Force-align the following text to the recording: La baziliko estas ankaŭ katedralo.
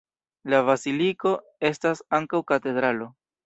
La 0.53 0.61
baziliko 0.69 1.35
estas 1.73 2.05
ankaŭ 2.21 2.43
katedralo. 2.53 3.15